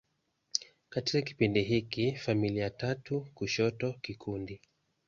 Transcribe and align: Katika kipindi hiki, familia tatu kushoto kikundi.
Katika 0.89 1.21
kipindi 1.21 1.63
hiki, 1.63 2.15
familia 2.15 2.69
tatu 2.69 3.27
kushoto 3.33 3.93
kikundi. 3.93 4.61